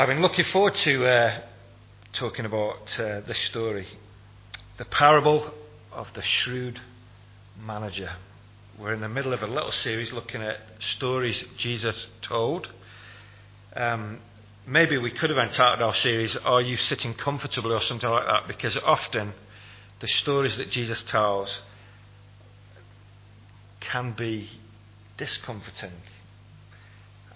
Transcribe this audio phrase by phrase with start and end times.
[0.00, 1.40] I've been looking forward to uh,
[2.14, 3.86] talking about uh, this story
[4.78, 5.52] the parable
[5.92, 6.80] of the shrewd
[7.62, 8.10] manager.
[8.78, 12.70] We're in the middle of a little series looking at stories Jesus told.
[13.76, 14.20] Um,
[14.66, 18.48] maybe we could have entitled our series, Are You Sitting Comfortably, or something like that,
[18.48, 19.34] because often
[20.00, 21.60] the stories that Jesus tells
[23.80, 24.48] can be
[25.18, 25.92] discomforting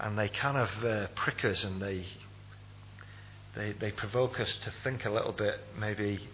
[0.01, 2.07] and they kind of uh, prick us and they
[3.57, 6.29] they, they provoke us to think a little bit, maybe,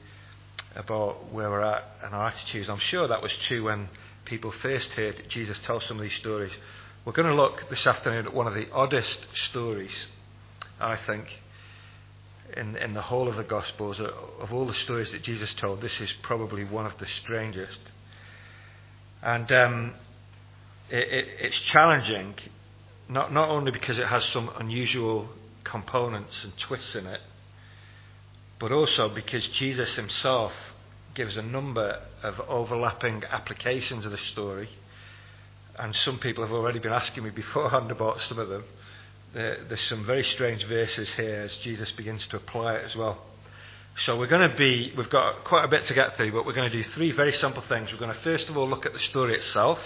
[0.74, 2.68] about where we're at and our attitudes.
[2.68, 3.88] I'm sure that was true when
[4.24, 6.52] people first heard Jesus tell some of these stories.
[7.04, 9.18] We're going to look this afternoon at one of the oddest
[9.48, 9.92] stories,
[10.80, 11.26] I think,
[12.56, 14.00] in, in the whole of the Gospels.
[14.00, 17.80] Of all the stories that Jesus told, this is probably one of the strangest.
[19.22, 19.94] And um,
[20.88, 22.34] it, it, it's challenging,
[23.08, 25.28] not, not only because it has some unusual
[25.64, 27.20] components and twists in it,
[28.58, 30.52] but also because Jesus himself
[31.14, 34.68] gives a number of overlapping applications of the story.
[35.78, 38.64] And some people have already been asking me beforehand about some of them.
[39.32, 43.22] there's some very strange verses here as Jesus begins to apply it as well.
[44.04, 46.54] So we're going to be, we've got quite a bit to get through, but we're
[46.54, 47.92] going to do three very simple things.
[47.92, 49.78] We're going to first of all look at the story itself,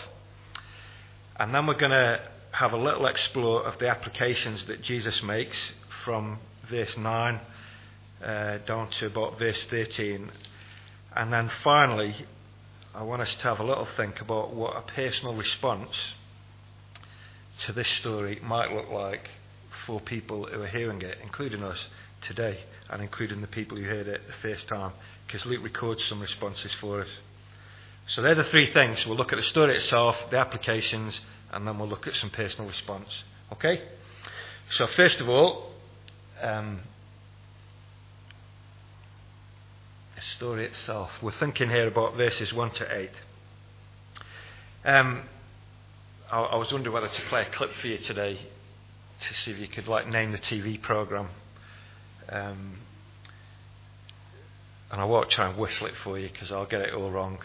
[1.37, 2.21] and then we're going to
[2.55, 5.57] have a little explore of the applications that Jesus makes
[6.05, 6.39] from
[6.71, 7.41] verse 9
[8.25, 10.31] uh, down to about verse 13.
[11.17, 12.15] And then finally,
[12.95, 15.97] I want us to have a little think about what a personal response
[17.67, 19.31] to this story might look like
[19.85, 21.89] for people who are hearing it, including us
[22.21, 24.93] today, and including the people who heard it the first time,
[25.27, 27.09] because Luke records some responses for us.
[28.07, 29.05] So they're the three things.
[29.07, 31.19] We'll look at the story itself, the applications,
[31.55, 33.09] and then we'll look at some personal response.
[33.53, 33.83] Okay?
[34.71, 35.71] So, first of all,
[36.43, 36.81] um,
[40.17, 41.11] the story itself.
[41.23, 43.11] We're thinking here about verses 1 to 8.
[44.85, 45.23] Um,
[46.31, 48.39] I, I, was wondering whether to play a clip for you today
[49.21, 51.29] to see if you could like name the TV program.
[52.29, 52.79] Um,
[54.91, 57.39] and I won't try and whistle it for you because I'll get it all wrong.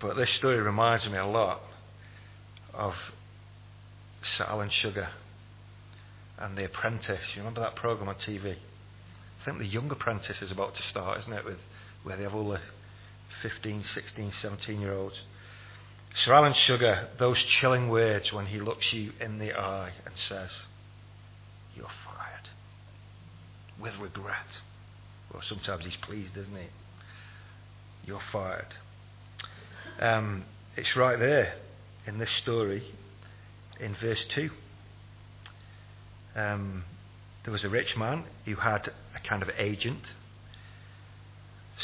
[0.00, 1.60] But this story reminds me a lot
[2.74, 2.94] of
[4.26, 5.08] Sir Alan Sugar
[6.38, 7.22] and The Apprentice.
[7.34, 8.56] You remember that program on TV?
[8.56, 11.44] I think The Young Apprentice is about to start, isn't it?
[11.44, 11.58] With
[12.02, 12.60] where they have all the
[13.42, 15.20] 15, 16, 17 year olds.
[16.14, 20.50] Sir Alan Sugar, those chilling words when he looks you in the eye and says,
[21.74, 22.50] You're fired.
[23.78, 24.60] With regret.
[25.32, 26.68] Well, sometimes he's pleased, isn't he?
[28.06, 28.76] You're fired.
[30.00, 30.44] Um,
[30.76, 31.54] it's right there
[32.06, 32.84] in this story
[33.80, 34.50] in verse 2.
[36.34, 36.84] Um,
[37.44, 40.02] there was a rich man who had a kind of agent.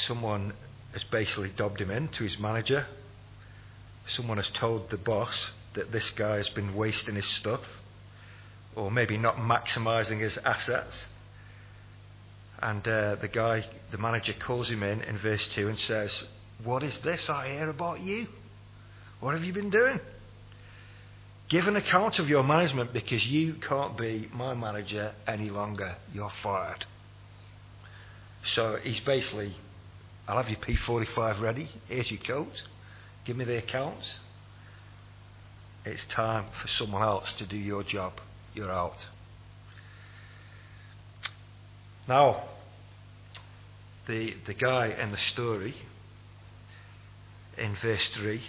[0.07, 0.53] Someone
[0.93, 2.87] has basically dobbed him in to his manager.
[4.09, 7.63] Someone has told the boss that this guy has been wasting his stuff,
[8.75, 10.95] or maybe not maximizing his assets.
[12.61, 16.25] And uh, the guy, the manager, calls him in in verse 2 and says,
[16.63, 18.27] What is this I hear about you?
[19.21, 20.01] What have you been doing?
[21.53, 25.97] Give an account of your management because you can't be my manager any longer.
[26.15, 26.87] You're fired.
[28.55, 29.55] So he's basically,
[30.27, 31.69] I'll have your P45 ready.
[31.89, 32.63] Here's your coat.
[33.27, 34.19] Give me the accounts.
[35.85, 38.15] It's time for someone else to do your job.
[38.55, 39.07] You're out.
[42.09, 42.45] Now,
[44.07, 45.75] the, the guy in the story,
[47.59, 48.41] in verse 3,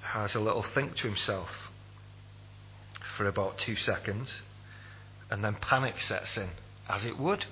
[0.00, 1.50] has a little think to himself
[3.20, 4.30] for about two seconds,
[5.30, 6.48] and then panic sets in,
[6.88, 7.44] as it would.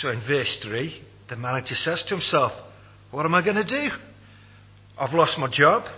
[0.00, 2.52] So in verse 3, the manager says to himself,
[3.10, 3.90] What am I going to do?
[4.96, 5.88] I've lost my job.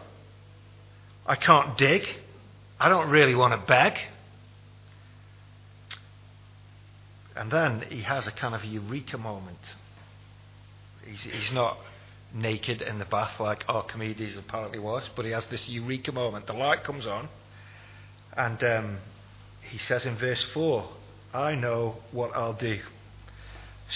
[1.26, 2.06] I can't dig.
[2.80, 3.98] I don't really want to beg.
[7.36, 9.58] And then he has a kind of eureka moment.
[11.06, 11.76] He's, he's not
[12.32, 16.46] naked in the bath like Archimedes apparently was, but he has this eureka moment.
[16.46, 17.28] The light comes on,
[18.36, 18.98] and um,
[19.70, 20.88] he says in verse 4
[21.34, 22.80] I know what I'll do.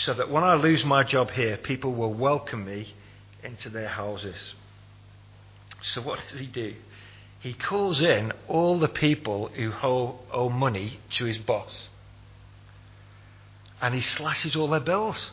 [0.05, 2.95] So that when I lose my job here, people will welcome me
[3.43, 4.37] into their houses.
[5.83, 6.75] So what does he do?
[7.41, 11.89] He calls in all the people who owe, owe money to his boss.
[13.81, 15.31] And he slashes all their bills.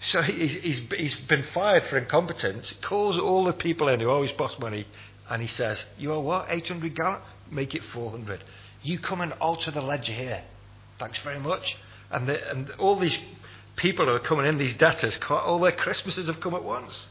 [0.00, 4.10] So he's, he's, he's been fired for incompetence, He calls all the people in who
[4.10, 4.86] owe his boss money,
[5.28, 6.46] and he says, You owe what?
[6.50, 7.24] 800 gallons?
[7.50, 8.42] Make it 400.
[8.82, 10.42] You come and alter the ledger here.
[10.98, 11.76] Thanks very much.
[12.10, 13.18] And, the, and all these
[13.76, 17.06] people who are coming in, these debtors, all their Christmases have come at once.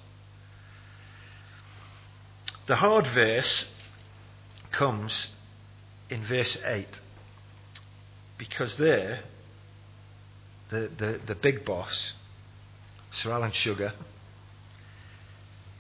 [2.68, 3.66] The hard verse
[4.72, 5.28] comes
[6.10, 6.88] in verse 8
[8.38, 9.24] because there,
[10.70, 12.14] the, the, the big boss,
[13.22, 13.94] Sir Alan Sugar,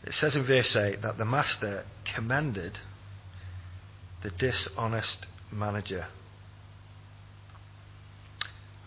[0.03, 2.79] it says in verse 8 that the master commended
[4.21, 6.07] the dishonest manager.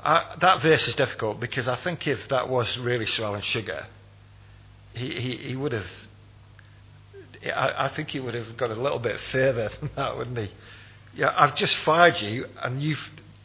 [0.02, 3.86] I, that verse is difficult because I think if that was really Sir Alan Sugar,
[4.94, 5.86] he, he, he would have.
[7.44, 10.50] I, I think he would have got a little bit further than that, wouldn't he?
[11.16, 13.02] Yeah, I've just fired you, and you've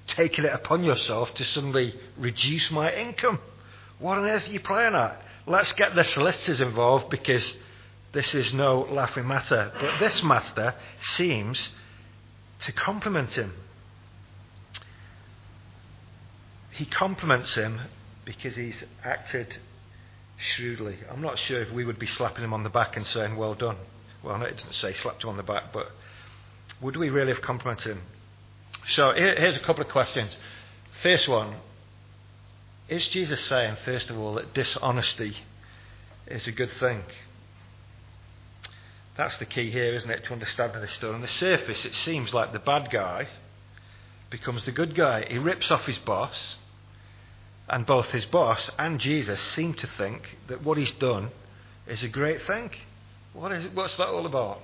[0.08, 3.40] taken it upon yourself to suddenly reduce my income.
[4.00, 5.22] What on earth are you playing at?
[5.48, 7.54] Let's get the solicitors involved because
[8.14, 9.72] this is no laughing matter.
[9.80, 11.70] But this master seems
[12.62, 13.54] to compliment him.
[16.72, 17.82] He compliments him
[18.26, 19.58] because he's acted
[20.38, 20.98] shrewdly.
[21.10, 23.56] I'm not sure if we would be slapping him on the back and saying, Well
[23.56, 23.78] done.
[24.24, 25.92] Well, no, it doesn't say slapped him on the back, but
[26.82, 28.02] would we really have complimented him?
[28.90, 30.36] So here's a couple of questions.
[31.02, 31.56] First one
[32.88, 35.38] Is Jesus saying, first of all, that dishonesty
[36.28, 37.04] is a good thing?
[39.18, 41.14] That's the key here, isn't it, to understanding this story.
[41.14, 43.28] On the surface, it seems like the bad guy
[44.30, 45.26] becomes the good guy.
[45.28, 46.56] He rips off his boss,
[47.68, 51.32] and both his boss and Jesus seem to think that what he's done
[51.88, 52.72] is a great thing.
[53.34, 53.66] What is?
[53.74, 54.62] What's that all about?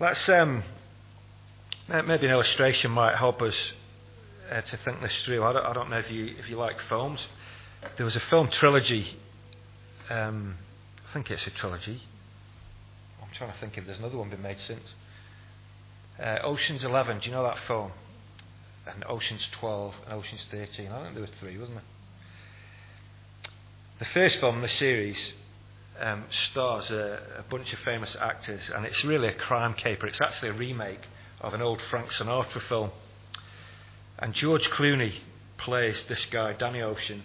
[0.00, 0.64] Let's um,
[1.88, 3.54] maybe an illustration might help us
[4.50, 5.44] uh, to think this through.
[5.44, 7.20] I don't, I don't, know if you if you like films.
[7.96, 9.16] There was a film trilogy.
[10.10, 10.56] Um,
[11.08, 12.02] I think it's a trilogy.
[13.22, 14.88] I'm trying to think if there's another one been made since.
[16.22, 17.18] Uh, Ocean's Eleven.
[17.18, 17.92] Do you know that film?
[18.86, 20.90] And Ocean's Twelve and Ocean's Thirteen.
[20.90, 21.86] I think there were three, wasn't there?
[24.00, 25.32] The first film in the series
[26.00, 30.06] um, stars a, a, bunch of famous actors, and it's really a crime caper.
[30.06, 31.06] It's actually a remake
[31.40, 32.90] of an old Frank Sinatra film.
[34.18, 35.14] And George Clooney
[35.58, 37.22] plays this guy, Danny Ocean,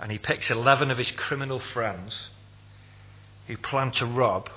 [0.00, 2.14] and he picks 11 of his criminal friends
[3.46, 4.48] who plan to rob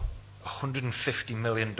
[0.46, 1.76] $150 million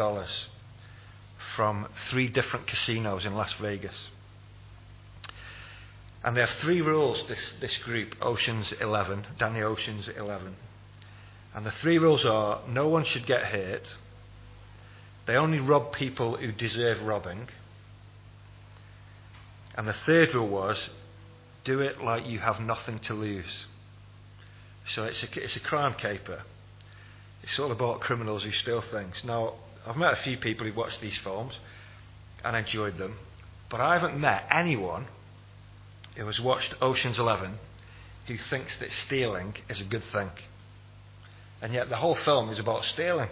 [1.56, 4.10] from three different casinos in Las Vegas.
[6.24, 10.56] And they have three rules, this, this group, Ocean's 11, Danny Ocean's 11.
[11.54, 13.98] And the three rules are no one should get hurt.
[15.26, 17.48] They only rob people who deserve robbing.
[19.76, 20.90] And the third rule was
[21.64, 23.66] do it like you have nothing to lose.
[24.96, 26.44] So it's a, it's a crime caper.
[27.44, 29.24] It's all about criminals who steal things.
[29.24, 29.54] Now,
[29.86, 31.54] I've met a few people who watched these films
[32.44, 33.18] and enjoyed them,
[33.70, 35.08] but I haven't met anyone
[36.16, 37.58] who has watched Ocean's Eleven
[38.28, 40.30] who thinks that stealing is a good thing.
[41.62, 43.30] And yet the whole film is about stealing.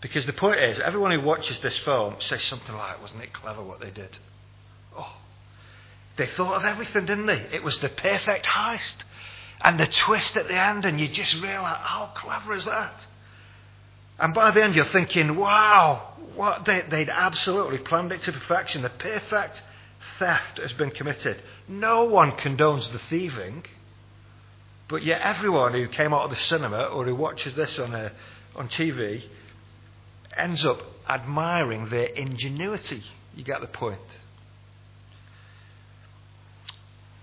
[0.00, 3.62] Because the point is, everyone who watches this film says something like, wasn't it clever
[3.62, 4.18] what they did?
[6.20, 7.46] They thought of everything, didn't they?
[7.50, 9.04] It was the perfect heist.
[9.62, 13.06] And the twist at the end, and you just realise, how clever is that?
[14.18, 18.82] And by the end, you're thinking, wow, what they, they'd absolutely planned it to perfection.
[18.82, 19.62] The perfect
[20.18, 21.40] theft has been committed.
[21.66, 23.64] No one condones the thieving.
[24.90, 28.12] But yet, everyone who came out of the cinema or who watches this on, a,
[28.56, 29.22] on TV
[30.36, 33.02] ends up admiring their ingenuity.
[33.34, 33.98] You get the point.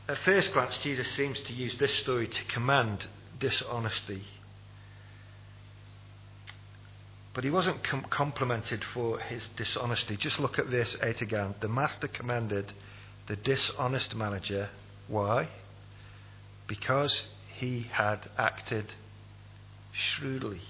[0.08, 3.08] At first glance, Jesus seems to use this story to command
[3.40, 4.24] dishonesty.
[7.34, 10.18] But he wasn't com- complimented for his dishonesty.
[10.18, 11.56] Just look at verse 8 again.
[11.60, 12.74] The master commanded
[13.28, 14.70] the dishonest manager.
[15.08, 15.50] Why?
[16.68, 18.94] Because he had acted
[19.92, 20.62] shrewdly.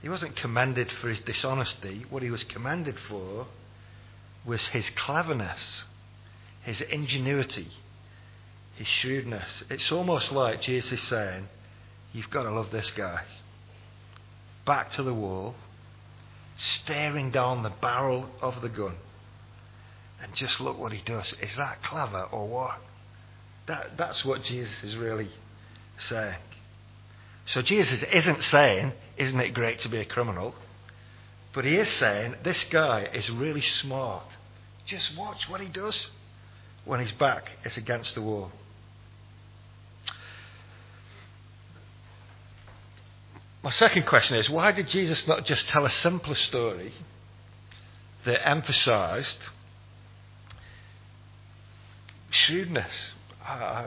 [0.00, 2.04] He wasn't commended for his dishonesty.
[2.10, 3.46] What he was commended for
[4.44, 5.84] was his cleverness,
[6.62, 7.68] his ingenuity,
[8.76, 9.64] his shrewdness.
[9.68, 11.48] It's almost like Jesus is saying,
[12.12, 13.22] You've got to love this guy.
[14.66, 15.54] Back to the wall,
[16.56, 18.96] staring down the barrel of the gun.
[20.22, 21.34] And just look what he does.
[21.40, 22.78] Is that clever or what?
[23.66, 25.28] That, that's what Jesus is really
[25.98, 26.36] saying.
[27.46, 30.54] So Jesus isn't saying, Isn't it great to be a criminal?
[31.52, 34.24] But he is saying, This guy is really smart.
[34.86, 36.08] Just watch what he does
[36.84, 38.50] when his back is against the wall.
[43.62, 46.92] My second question is why did Jesus not just tell a simpler story
[48.24, 49.36] that emphasized
[52.30, 53.12] shrewdness.
[53.44, 53.86] I,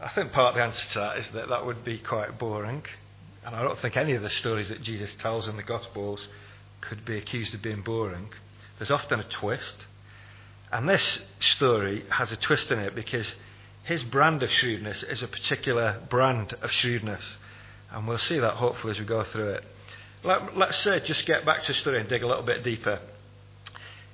[0.00, 2.82] I think part of the answer to that is that that would be quite boring.
[3.44, 6.26] And I don't think any of the stories that Jesus tells in the Gospels
[6.80, 8.28] could be accused of being boring.
[8.78, 9.76] There's often a twist.
[10.72, 13.34] And this story has a twist in it because
[13.84, 17.24] his brand of shrewdness is a particular brand of shrewdness.
[17.90, 19.64] And we'll see that hopefully as we go through it.
[20.24, 23.00] Let, us uh, just get back to the story and dig a little bit deeper.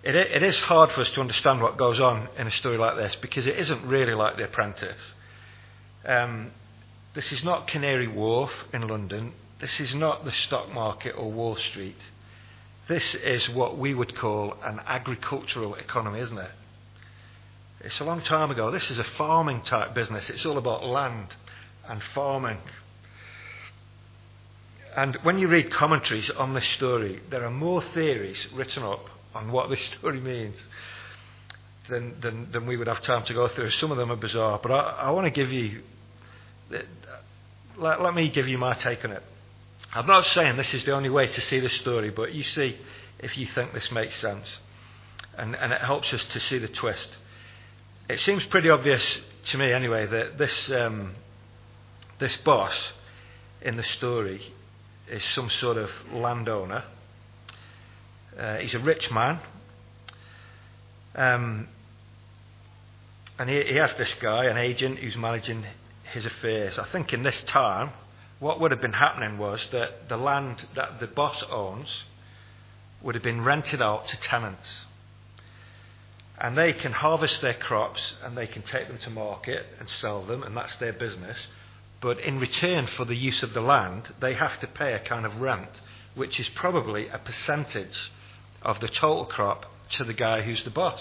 [0.05, 2.97] It, it is hard for us to understand what goes on in a story like
[2.97, 5.13] this because it isn't really like The Apprentice.
[6.05, 6.51] Um,
[7.15, 9.33] this is not Canary Wharf in London.
[9.61, 11.97] This is not the stock market or Wall Street.
[12.87, 16.51] This is what we would call an agricultural economy, isn't it?
[17.81, 18.71] It's a long time ago.
[18.71, 20.29] This is a farming type business.
[20.31, 21.35] It's all about land
[21.89, 22.59] and farming.
[24.97, 29.51] And when you read commentaries on this story, there are more theories written up on
[29.51, 30.57] what this story means
[31.89, 33.71] than, than, than we would have time to go through.
[33.73, 35.83] Some of them are bizarre, but I, I want to give you,
[37.77, 39.23] let, let me give you my take on it.
[39.95, 42.77] I'm not saying this is the only way to see the story, but you see
[43.21, 44.47] if you think this makes sense.
[45.39, 47.09] And, and it helps us to see the twist.
[48.09, 51.15] It seems pretty obvious to me, anyway, that this, um,
[52.19, 52.75] this boss
[53.63, 54.43] in the story
[55.09, 56.83] is some sort of landowner.
[58.37, 59.39] Uh, he's a rich man.
[61.15, 61.69] Um,
[63.39, 65.65] and he, he has this guy, an agent, who's managing
[66.13, 66.79] his affairs.
[66.79, 67.93] I think in this time,
[68.45, 71.89] what would have been happening was that the land that the boss owns
[73.03, 74.69] would have been rented out to tenants.
[76.39, 80.27] And they can harvest their crops and they can take them to market and sell
[80.27, 81.47] them, and that's their business.
[82.03, 85.25] But in return for the use of the land, they have to pay a kind
[85.25, 85.81] of rent,
[86.15, 88.13] which is probably a percentage
[88.61, 91.01] of the total crop to the guy who's the boss.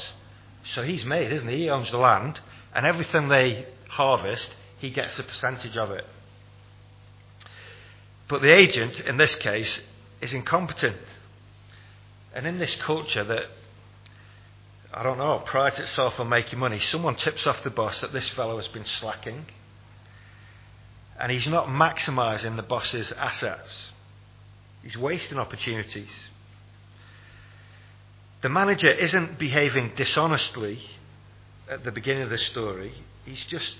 [0.63, 1.63] So he's made, isn't he?
[1.63, 2.39] He owns the land,
[2.73, 6.05] and everything they harvest, he gets a percentage of it.
[8.27, 9.79] But the agent, in this case,
[10.21, 10.97] is incompetent.
[12.33, 13.45] And in this culture that,
[14.93, 18.29] I don't know, prides itself on making money, someone tips off the boss that this
[18.29, 19.45] fellow has been slacking
[21.19, 23.91] and he's not maximizing the boss's assets.
[24.81, 26.11] He's wasting opportunities.
[28.41, 30.81] The manager isn't behaving dishonestly
[31.69, 32.93] at the beginning of the story.
[33.25, 33.75] He's just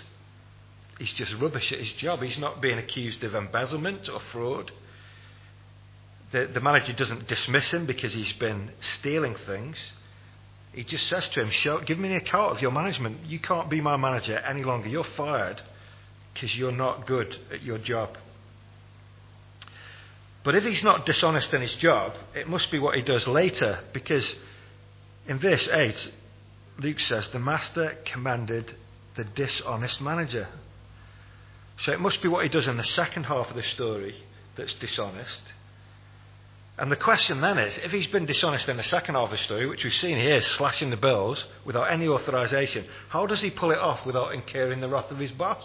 [1.00, 2.21] he's just rubbish at his job.
[2.21, 4.71] He's not being accused of embezzlement or fraud.
[6.31, 9.77] The, the manager doesn't dismiss him because he's been stealing things.
[10.73, 13.25] He just says to him, Show, Give me an account of your management.
[13.27, 14.89] You can't be my manager any longer.
[14.89, 15.62] You're fired
[16.33, 18.17] because you're not good at your job.
[20.43, 23.79] But if he's not dishonest in his job, it must be what he does later
[23.93, 24.27] because
[25.27, 26.12] in verse 8,
[26.79, 28.75] Luke says, The master commanded
[29.15, 30.47] the dishonest manager.
[31.79, 34.15] So it must be what he does in the second half of the story
[34.55, 35.41] that's dishonest.
[36.77, 39.37] And the question then is if he's been dishonest in the second half of the
[39.37, 43.71] story, which we've seen here, slashing the bills without any authorization, how does he pull
[43.71, 45.63] it off without incurring the wrath of his boss?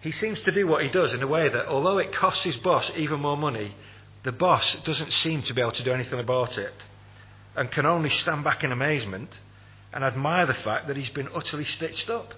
[0.00, 2.56] He seems to do what he does in a way that, although it costs his
[2.56, 3.74] boss even more money,
[4.22, 6.74] the boss doesn't seem to be able to do anything about it
[7.56, 9.40] and can only stand back in amazement
[9.92, 12.34] and admire the fact that he's been utterly stitched up.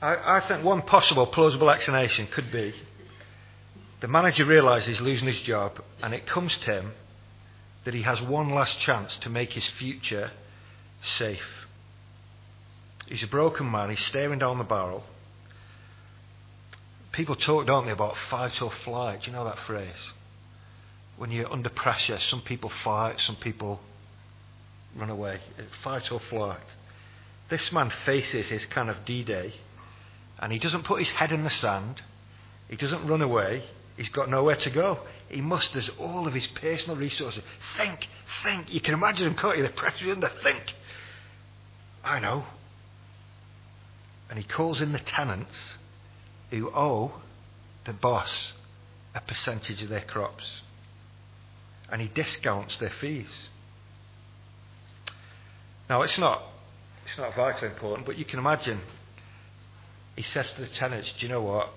[0.00, 2.74] I, I think one possible plausible explanation could be
[4.00, 6.92] the manager realizes he's losing his job and it comes to him
[7.84, 10.30] that he has one last chance to make his future
[11.02, 11.66] safe.
[13.06, 13.90] He's a broken man.
[13.90, 15.04] He's staring down the barrel.
[17.12, 19.22] People talk, don't they, about fight or flight.
[19.22, 20.12] Do you know that phrase?
[21.16, 23.80] When you're under pressure, some people fight, some people
[24.94, 25.40] run away.
[25.82, 26.60] Fight or flight.
[27.48, 29.54] This man faces his kind of D Day,
[30.38, 32.02] and he doesn't put his head in the sand.
[32.68, 33.64] He doesn't run away.
[33.96, 35.00] He's got nowhere to go.
[35.28, 37.42] He musters all of his personal resources.
[37.76, 38.06] Think,
[38.44, 38.72] think.
[38.72, 39.60] You can imagine him, can't?
[39.60, 40.30] The pressure under.
[40.42, 40.74] Think.
[42.04, 42.44] I know.
[44.30, 45.56] And he calls in the tenants
[46.50, 47.14] who owe
[47.84, 48.52] the boss
[49.14, 50.44] a percentage of their crops.
[51.90, 53.48] And he discounts their fees.
[55.88, 56.42] Now, it's not,
[57.06, 58.80] it's not vitally important, but you can imagine
[60.18, 61.68] he says to the tenants, Do you know what?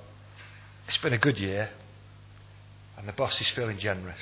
[0.88, 1.70] It's been a good year,
[2.98, 4.18] and the boss is feeling generous.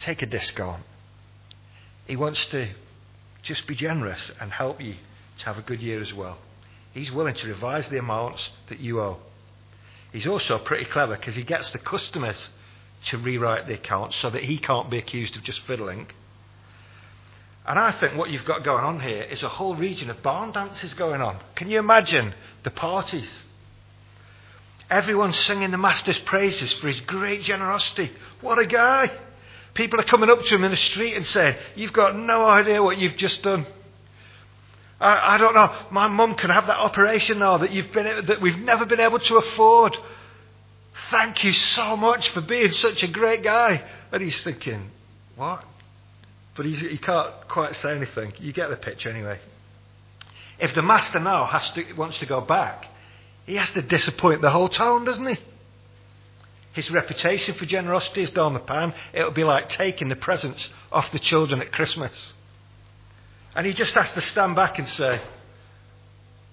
[0.00, 0.82] Take a discount.
[2.08, 2.70] He wants to
[3.42, 4.96] just be generous and help you
[5.38, 6.38] to have a good year as well.
[6.92, 9.18] He's willing to revise the amounts that you owe.
[10.12, 12.48] He's also pretty clever because he gets the customers
[13.04, 16.08] to rewrite the account so that he can't be accused of just fiddling.
[17.66, 20.52] And I think what you've got going on here is a whole region of barn
[20.52, 21.38] dances going on.
[21.54, 23.28] Can you imagine the parties?
[24.88, 28.10] Everyone's singing the Master's praises for his great generosity.
[28.40, 29.10] What a guy!
[29.74, 32.82] People are coming up to him in the street and saying, You've got no idea
[32.82, 33.66] what you've just done.
[35.00, 35.72] I, I don't know.
[35.90, 39.20] My mum can have that operation now that, you've been, that we've never been able
[39.20, 39.96] to afford.
[41.10, 43.82] Thank you so much for being such a great guy.
[44.10, 44.90] And he's thinking,
[45.36, 45.64] What?
[46.56, 48.32] But he, can't quite say anything.
[48.38, 49.38] You get the picture anyway.
[50.58, 52.86] If the master now has to, wants to go back,
[53.46, 55.38] he has to disappoint the whole town, doesn't he?
[56.72, 58.94] His reputation for generosity is down the pan.
[59.12, 62.12] It'll be like taking the presents off the children at Christmas.
[63.56, 65.20] And he just has to stand back and say,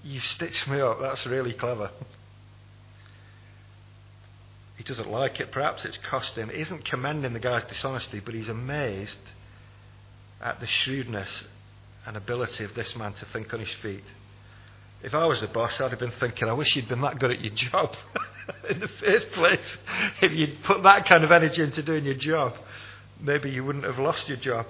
[0.03, 1.01] You've stitched me up.
[1.01, 1.91] That's really clever.
[4.77, 5.51] He doesn't like it.
[5.51, 6.49] Perhaps it's cost him.
[6.49, 9.17] He isn't commending the guy's dishonesty, but he's amazed
[10.41, 11.43] at the shrewdness
[12.05, 14.03] and ability of this man to think on his feet.
[15.03, 17.31] If I was the boss, I'd have been thinking, I wish you'd been that good
[17.31, 17.95] at your job
[18.69, 19.77] in the first place.
[20.21, 22.55] If you'd put that kind of energy into doing your job,
[23.19, 24.65] maybe you wouldn't have lost your job.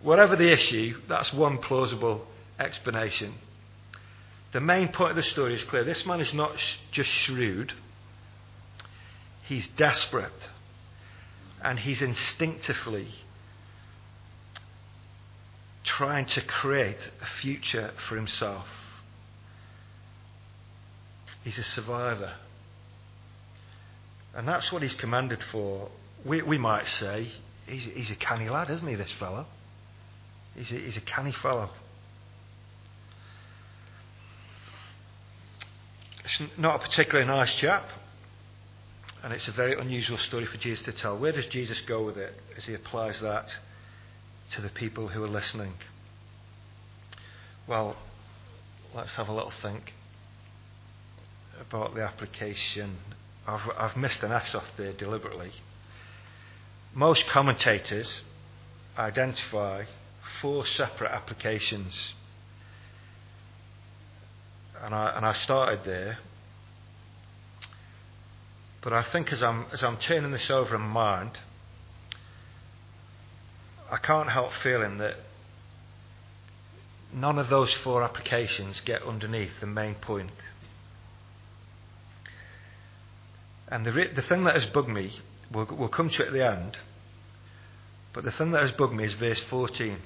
[0.00, 2.26] Whatever the issue, that's one plausible
[2.58, 3.34] explanation.
[4.52, 5.84] The main point of the story is clear.
[5.84, 7.72] This man is not sh- just shrewd,
[9.44, 10.32] he's desperate.
[11.64, 13.08] And he's instinctively
[15.84, 18.66] trying to create a future for himself.
[21.44, 22.34] He's a survivor.
[24.34, 25.90] And that's what he's commanded for.
[26.24, 27.28] We, we might say,
[27.66, 29.46] he's, he's a canny lad, isn't he, this fellow?
[30.54, 31.70] He's a, he's a canny fellow.
[36.24, 37.88] It's not a particularly nice chap.
[39.24, 41.16] And it's a very unusual story for Jesus to tell.
[41.18, 43.54] Where does Jesus go with it as he applies that
[44.52, 45.74] to the people who are listening?
[47.66, 47.96] Well,
[48.94, 49.94] let's have a little think
[51.60, 52.96] about the application.
[53.46, 55.52] I've, I've missed an S off there deliberately.
[56.94, 58.20] Most commentators
[58.98, 59.84] identify
[60.40, 61.94] four separate applications.
[64.82, 66.18] And I, and I started there.
[68.82, 71.38] But I think as I'm, as I'm turning this over in mind,
[73.92, 75.16] I can't help feeling that
[77.12, 80.30] none of those four applications get underneath the main point.
[83.68, 85.12] And the, the thing that has bugged me,
[85.52, 86.78] we'll, we'll come to it at the end,
[88.14, 89.98] but the thing that has bugged me is verse 14.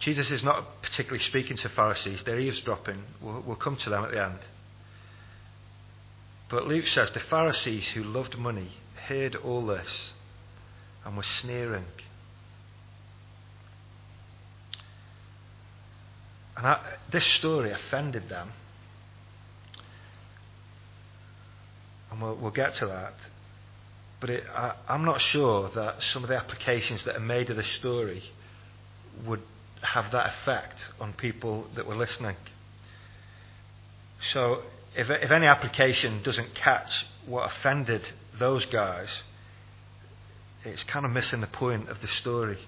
[0.00, 3.04] Jesus is not particularly speaking to Pharisees, they're eavesdropping.
[3.20, 4.38] We'll, we'll come to them at the end.
[6.48, 8.70] But Luke says the Pharisees who loved money
[9.06, 10.12] heard all this
[11.04, 11.86] and were sneering.
[16.56, 18.50] And I, this story offended them.
[22.10, 23.14] And we'll, we'll get to that.
[24.20, 27.56] But it, I, I'm not sure that some of the applications that are made of
[27.56, 28.22] this story
[29.24, 29.42] would
[29.80, 32.36] have that effect on people that were listening.
[34.32, 34.62] So,
[34.94, 38.02] if, if any application doesn't catch what offended
[38.38, 39.08] those guys,
[40.64, 42.58] it's kind of missing the point of the story.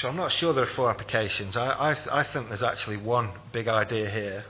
[0.00, 1.56] So I'm not sure there are four applications.
[1.56, 4.44] I, I, I think there's actually one big idea here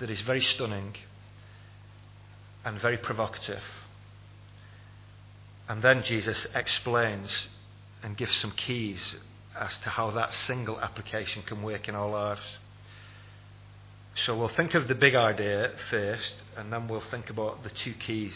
[0.00, 0.96] that is very stunning
[2.64, 3.62] and very provocative.
[5.68, 7.30] And then Jesus explains
[8.02, 9.14] and gives some keys
[9.58, 12.40] as to how that single application can work in our lives.
[14.26, 17.94] So we'll think of the big idea first, and then we'll think about the two
[17.94, 18.34] keys.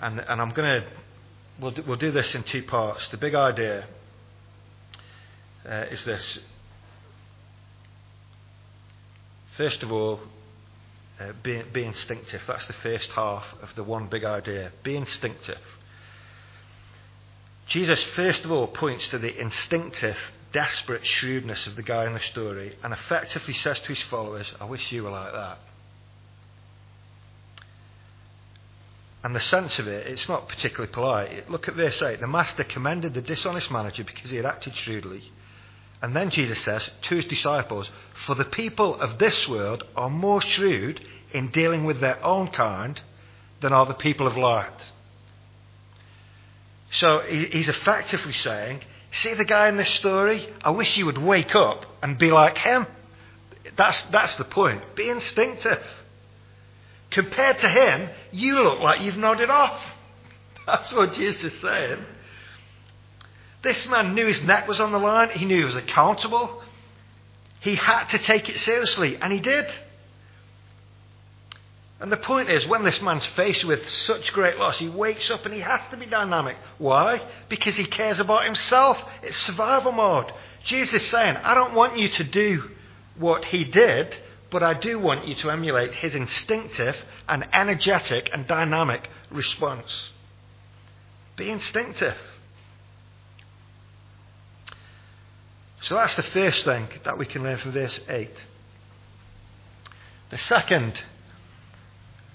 [0.00, 0.86] And, and I'm going to,
[1.60, 3.08] we'll do, we'll do this in two parts.
[3.08, 3.86] The big idea
[5.68, 6.38] uh, is this.
[9.56, 10.20] First of all,
[11.18, 12.42] uh, be, be instinctive.
[12.46, 14.72] That's the first half of the one big idea.
[14.82, 15.58] Be instinctive.
[17.68, 20.16] Jesus, first of all, points to the instinctive,
[20.52, 24.66] desperate shrewdness of the guy in the story and effectively says to his followers, I
[24.66, 25.58] wish you were like that.
[29.26, 31.50] And the sense of it, it's not particularly polite.
[31.50, 32.20] Look at verse 8.
[32.20, 35.32] The master commended the dishonest manager because he had acted shrewdly.
[36.00, 37.90] And then Jesus says to his disciples,
[38.24, 41.00] For the people of this world are more shrewd
[41.32, 43.00] in dealing with their own kind
[43.62, 44.92] than are the people of light.
[46.92, 50.48] So he's effectively saying, See the guy in this story?
[50.62, 52.86] I wish you would wake up and be like him.
[53.76, 54.94] That's, that's the point.
[54.94, 55.82] Be instinctive.
[57.10, 59.80] Compared to him, you look like you've nodded off.
[60.66, 61.98] That's what Jesus is saying.
[63.62, 65.30] This man knew his neck was on the line.
[65.30, 66.62] He knew he was accountable.
[67.60, 69.66] He had to take it seriously, and he did.
[71.98, 75.46] And the point is, when this man's faced with such great loss, he wakes up
[75.46, 76.56] and he has to be dynamic.
[76.76, 77.20] Why?
[77.48, 78.98] Because he cares about himself.
[79.22, 80.30] It's survival mode.
[80.64, 82.70] Jesus is saying, I don't want you to do
[83.16, 84.14] what he did,
[84.50, 86.96] but I do want you to emulate his instinctive
[87.28, 90.10] and energetic and dynamic response.
[91.36, 92.16] Be instinctive.
[95.82, 98.30] So that's the first thing that we can learn from verse 8.
[100.30, 101.02] The second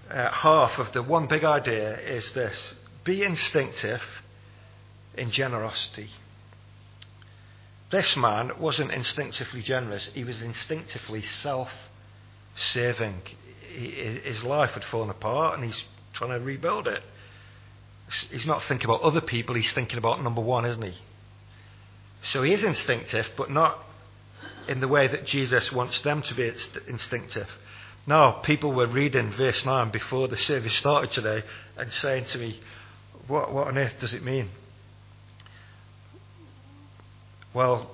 [0.09, 4.01] uh, half of the one big idea is this be instinctive
[5.15, 6.09] in generosity.
[7.89, 11.69] This man wasn't instinctively generous, he was instinctively self
[12.55, 13.21] serving.
[13.73, 15.81] His life had fallen apart and he's
[16.13, 17.03] trying to rebuild it.
[18.29, 20.97] He's not thinking about other people, he's thinking about number one, isn't he?
[22.23, 23.79] So he is instinctive, but not
[24.67, 26.51] in the way that Jesus wants them to be
[26.87, 27.47] instinctive.
[28.05, 31.43] Now, people were reading verse 9 before the service started today
[31.77, 32.59] and saying to me,
[33.27, 34.49] What, what on earth does it mean?
[37.53, 37.91] Well,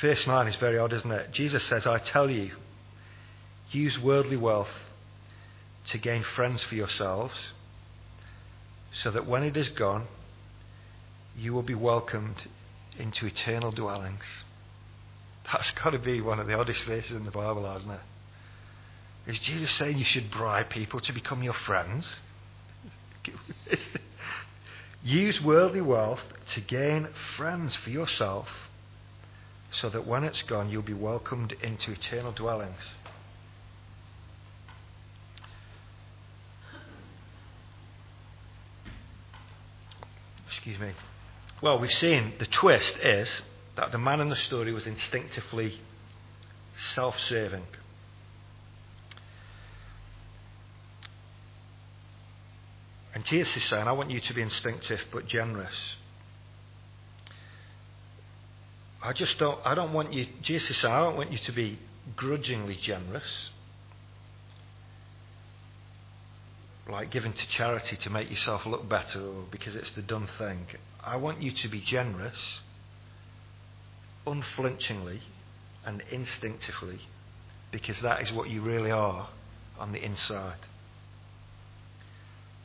[0.00, 1.32] verse 9 is very odd, isn't it?
[1.32, 2.52] Jesus says, I tell you,
[3.70, 4.68] use worldly wealth
[5.90, 7.34] to gain friends for yourselves,
[8.92, 10.06] so that when it is gone,
[11.36, 12.48] you will be welcomed
[12.98, 14.24] into eternal dwellings.
[15.52, 18.00] That's got to be one of the oddest verses in the Bible, hasn't it?
[19.28, 22.06] Is Jesus saying you should bribe people to become your friends?
[25.02, 26.20] Use worldly wealth
[26.54, 28.48] to gain friends for yourself
[29.70, 32.80] so that when it's gone, you'll be welcomed into eternal dwellings.
[40.68, 40.94] Excuse me.
[41.62, 43.26] Well, we've seen the twist is
[43.76, 45.80] that the man in the story was instinctively
[46.94, 47.64] self serving.
[53.14, 55.72] And Jesus is saying, I want you to be instinctive but generous.
[59.02, 61.52] I just don't, I don't want you, Jesus is saying, I don't want you to
[61.52, 61.78] be
[62.14, 63.24] grudgingly generous.
[66.88, 70.66] Like giving to charity to make yourself look better or because it's the done thing.
[71.04, 72.60] I want you to be generous,
[74.26, 75.20] unflinchingly
[75.84, 77.00] and instinctively,
[77.70, 79.28] because that is what you really are
[79.78, 80.66] on the inside.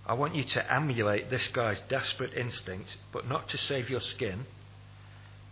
[0.06, 4.46] I want you to emulate this guy's desperate instinct, but not to save your skin,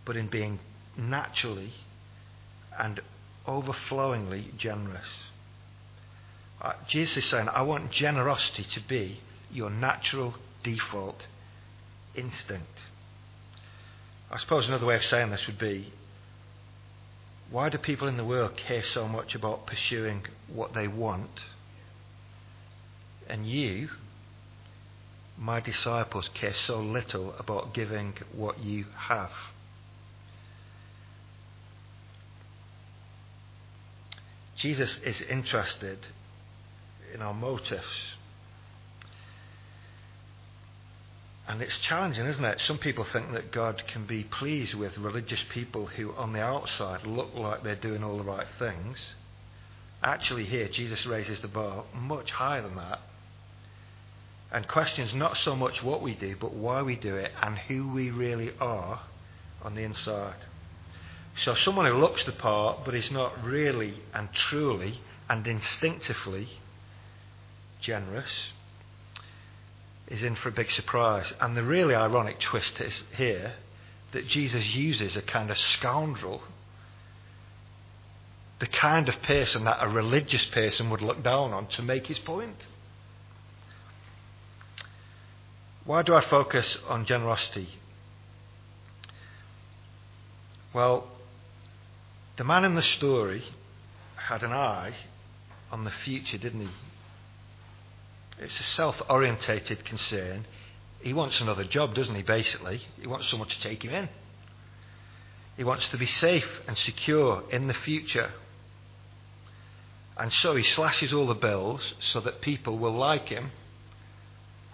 [0.04, 0.58] but in being
[0.96, 1.72] naturally
[2.78, 3.00] and
[3.46, 5.31] overflowingly generous.
[6.62, 9.18] Uh, Jesus is saying, I want generosity to be
[9.50, 11.26] your natural default
[12.14, 12.82] instinct.
[14.30, 15.92] I suppose another way of saying this would be
[17.50, 21.44] why do people in the world care so much about pursuing what they want?
[23.28, 23.90] And you,
[25.36, 29.32] my disciples care so little about giving what you have.
[34.56, 35.98] Jesus is interested
[37.14, 37.84] in our motives.
[41.48, 42.60] And it's challenging, isn't it?
[42.60, 47.04] Some people think that God can be pleased with religious people who, on the outside,
[47.04, 49.14] look like they're doing all the right things.
[50.02, 53.00] Actually, here, Jesus raises the bar much higher than that
[54.52, 57.88] and questions not so much what we do, but why we do it and who
[57.88, 59.00] we really are
[59.62, 60.36] on the inside.
[61.42, 66.48] So, someone who looks the part but is not really and truly and instinctively
[67.82, 68.52] generous
[70.08, 71.26] is in for a big surprise.
[71.40, 73.54] And the really ironic twist is here
[74.12, 76.42] that Jesus uses a kind of scoundrel,
[78.60, 82.18] the kind of person that a religious person would look down on to make his
[82.18, 82.66] point.
[85.84, 87.68] Why do I focus on generosity?
[90.72, 91.08] Well,
[92.36, 93.42] the man in the story
[94.16, 94.94] had an eye
[95.70, 96.68] on the future, didn't he?
[98.38, 100.46] It's a self orientated concern.
[101.00, 102.80] He wants another job, doesn't he, basically?
[103.00, 104.08] He wants someone to take him in.
[105.56, 108.32] He wants to be safe and secure in the future.
[110.16, 113.50] And so he slashes all the bills so that people will like him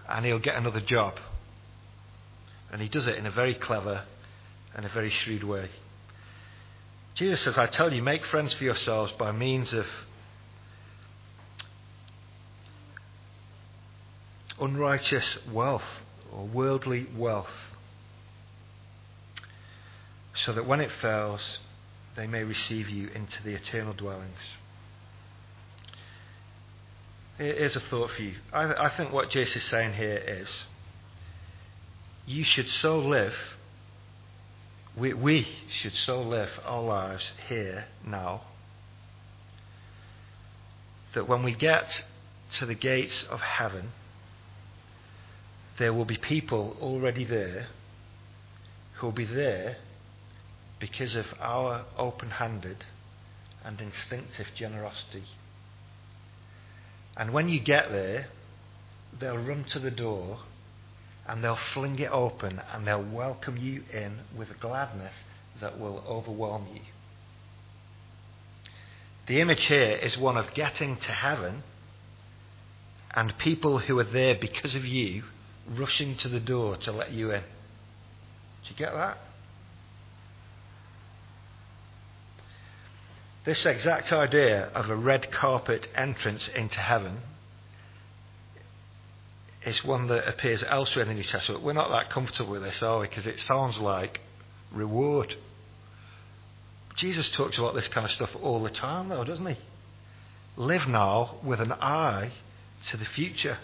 [0.09, 1.19] and he'll get another job.
[2.73, 4.05] And he does it in a very clever
[4.75, 5.71] and a very shrewd way.
[7.15, 9.87] Jesus says, I tell you, make friends for yourselves by means of
[14.61, 15.83] unrighteous wealth
[16.33, 17.49] or worldly wealth,
[20.45, 21.59] so that when it fails,
[22.17, 24.39] they may receive you into the eternal dwellings.
[27.39, 28.35] Here's a thought for you.
[28.53, 30.49] I, I think what Jesus is saying here is
[32.27, 33.35] you should so live,
[34.97, 38.43] we, we should so live our lives here now,
[41.15, 42.05] that when we get
[42.55, 43.93] to the gates of heaven,
[45.79, 47.69] there will be people already there
[48.97, 49.77] who will be there
[50.81, 52.85] because of our open handed
[53.65, 55.25] and instinctive generosity.
[57.17, 58.29] And when you get there,
[59.19, 60.41] they'll run to the door
[61.27, 65.15] and they'll fling it open and they'll welcome you in with a gladness
[65.61, 66.81] that will overwhelm you.
[69.27, 71.63] The image here is one of getting to heaven
[73.15, 75.25] and people who are there because of you
[75.77, 77.41] rushing to the door to let you in.
[77.41, 79.19] Do you get that?
[83.45, 87.19] This exact idea of a red carpet entrance into heaven
[89.65, 91.63] is one that appears elsewhere in the New Testament.
[91.63, 93.09] We're not that comfortable with this, are we?
[93.09, 94.21] Because it sounds like
[94.73, 95.35] reward.
[96.97, 99.57] Jesus talks about this kind of stuff all the time, though, doesn't he?
[100.57, 102.33] Live now with an eye
[102.89, 103.59] to the future.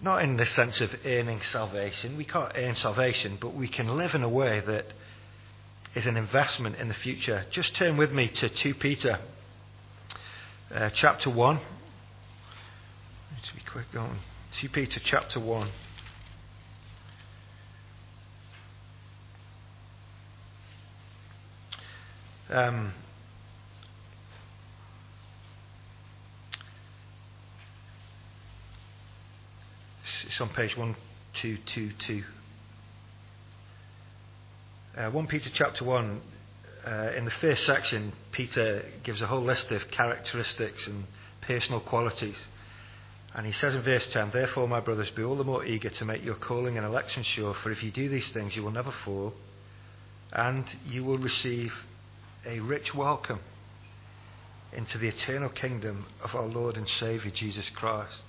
[0.00, 2.16] Not in the sense of earning salvation.
[2.16, 4.92] We can't earn salvation, but we can live in a way that
[5.94, 7.46] is an investment in the future.
[7.50, 9.18] Just turn with me to 2 Peter
[10.74, 11.56] uh, chapter 1.
[11.56, 11.62] Need
[13.48, 14.18] to be quick going.
[14.60, 15.70] 2 Peter chapter 1.
[22.50, 22.92] Um,
[30.26, 32.24] it's on page 1222.
[34.96, 36.20] Uh, 1 Peter chapter 1,
[36.84, 41.04] uh, in the first section, Peter gives a whole list of characteristics and
[41.42, 42.36] personal qualities.
[43.34, 46.04] And he says in verse 10, Therefore, my brothers, be all the more eager to
[46.04, 48.92] make your calling and election sure, for if you do these things, you will never
[49.04, 49.32] fall,
[50.32, 51.72] and you will receive
[52.44, 53.40] a rich welcome
[54.72, 58.24] into the eternal kingdom of our Lord and Saviour, Jesus Christ.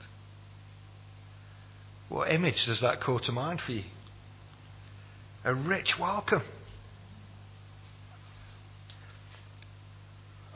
[2.09, 3.83] What image does that call to mind for you?
[5.43, 6.43] A rich welcome.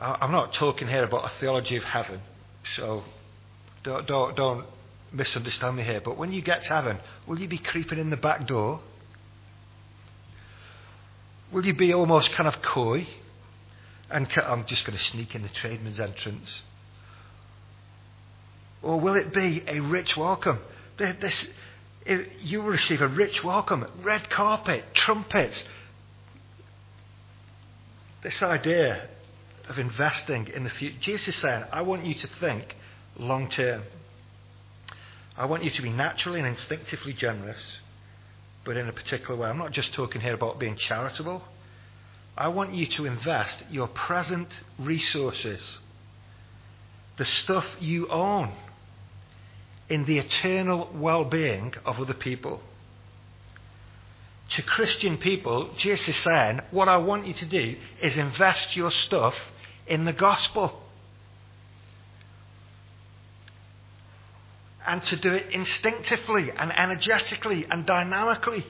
[0.00, 2.20] I'm not talking here about a theology of heaven,
[2.76, 3.04] so
[3.84, 4.66] don't, don't, don't
[5.12, 6.00] misunderstand me here.
[6.00, 8.80] But when you get to heaven, will you be creeping in the back door?
[11.52, 13.06] Will you be almost kind of coy?
[14.10, 16.62] And I'm just going to sneak in the tradesman's entrance.
[18.82, 20.58] Or will it be a rich welcome?
[21.02, 21.48] This,
[22.40, 25.64] you will receive a rich welcome, red carpet, trumpets.
[28.22, 29.08] This idea
[29.68, 30.98] of investing in the future.
[31.00, 32.76] Jesus is saying, I want you to think
[33.18, 33.82] long term.
[35.36, 37.60] I want you to be naturally and instinctively generous,
[38.64, 39.48] but in a particular way.
[39.48, 41.42] I'm not just talking here about being charitable.
[42.36, 45.78] I want you to invest your present resources,
[47.18, 48.52] the stuff you own,
[49.92, 52.62] in the eternal well being of other people.
[54.48, 58.90] To Christian people, Jesus is saying, What I want you to do is invest your
[58.90, 59.34] stuff
[59.86, 60.80] in the gospel.
[64.86, 68.66] And to do it instinctively and energetically and dynamically.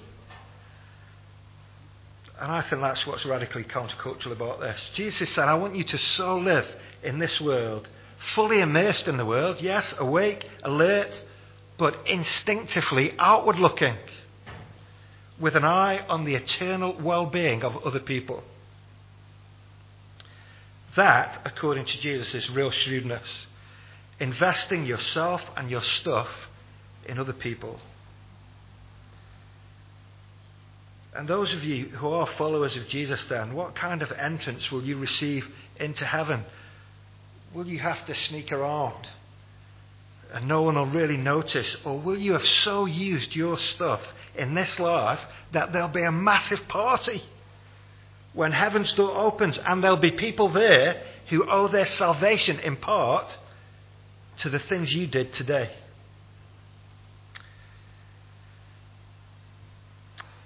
[2.40, 4.80] And I think that's what's radically countercultural about this.
[4.94, 6.66] Jesus said, I want you to so live
[7.04, 7.88] in this world,
[8.34, 11.22] fully immersed in the world, yes, awake, alert,
[11.78, 13.96] but instinctively outward looking,
[15.38, 18.42] with an eye on the eternal well being of other people.
[20.96, 23.26] That, according to Jesus, is real shrewdness.
[24.20, 26.28] Investing yourself and your stuff
[27.06, 27.80] in other people.
[31.14, 34.82] And those of you who are followers of Jesus, then, what kind of entrance will
[34.82, 36.44] you receive into heaven?
[37.54, 39.08] Will you have to sneak around
[40.32, 41.76] and no one will really notice?
[41.84, 44.00] Or will you have so used your stuff
[44.34, 45.20] in this life
[45.52, 47.22] that there'll be a massive party?
[48.32, 53.38] when heaven's door opens and there'll be people there who owe their salvation in part
[54.38, 55.70] to the things you did today.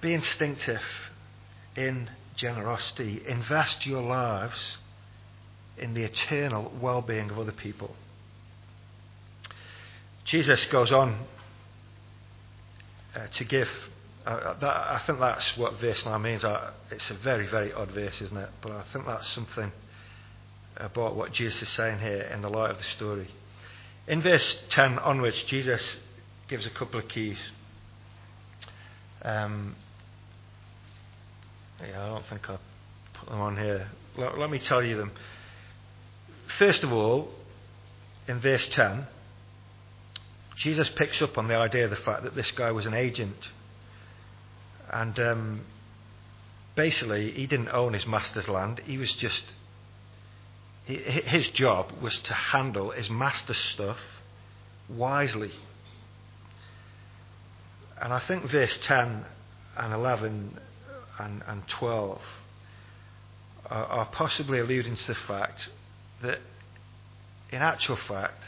[0.01, 0.83] Be instinctive
[1.77, 3.23] in generosity.
[3.27, 4.77] Invest your lives
[5.79, 7.95] in the eternal well being of other people.
[10.25, 11.19] Jesus goes on
[13.15, 13.69] uh, to give.
[14.27, 16.43] Uh, that, I think that's what verse 9 means.
[16.91, 18.49] It's a very, very odd verse, isn't it?
[18.61, 19.71] But I think that's something
[20.77, 23.29] about what Jesus is saying here in the light of the story.
[24.09, 25.81] In verse 10 onwards, Jesus
[26.49, 27.39] gives a couple of keys.
[29.23, 29.77] Um,
[31.81, 32.61] yeah, I don't think I'll
[33.15, 33.89] put them on here.
[34.17, 35.13] Let me tell you them.
[36.59, 37.29] First of all,
[38.29, 39.07] in verse 10,
[40.57, 43.37] Jesus picks up on the idea of the fact that this guy was an agent.
[44.91, 45.61] And um,
[46.75, 48.81] basically, he didn't own his master's land.
[48.85, 49.43] He was just.
[50.87, 53.99] His job was to handle his master's stuff
[54.89, 55.51] wisely.
[58.01, 59.25] And I think verse 10
[59.77, 60.61] and 11
[61.19, 62.21] and, and 12
[63.69, 65.71] are, are possibly alluding to the fact
[66.23, 66.39] that,
[67.51, 68.43] in actual fact,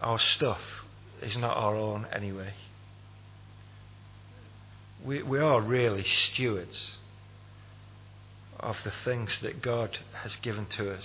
[0.00, 0.60] our stuff
[1.22, 2.54] is not our own anyway.
[5.04, 6.98] We, we are really stewards
[8.58, 11.04] of the things that God has given to us.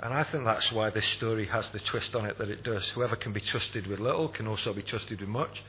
[0.00, 2.86] And I think that's why this story has the twist on it that it does.
[2.90, 5.62] Whoever can be trusted with little can also be trusted with much.